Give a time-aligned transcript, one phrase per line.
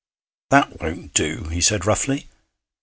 [0.49, 2.27] 'That won't do,' he said roughly.